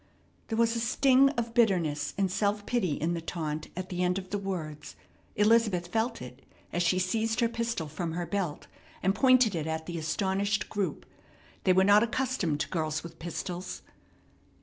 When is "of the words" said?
4.17-4.95